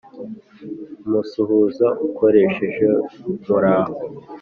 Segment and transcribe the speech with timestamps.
[1.05, 2.87] umusuhuza ukoresheje―
[3.45, 3.93] muraho”